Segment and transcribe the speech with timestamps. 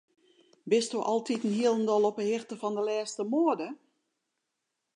[0.71, 3.67] Bisto altiten hielendal op 'e hichte fan de lêste moade?